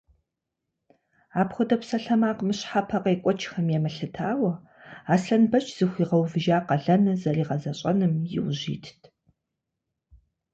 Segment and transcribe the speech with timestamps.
[1.41, 4.51] Апхуэдэ псалъэмакъ мыщхьэпэ къекӏуэкӏхэм емылъытауэ,
[5.13, 9.01] Аслъэнбэч зыхуигъэувыжа къалэныр зэригъэзэщӏэным иужь итт.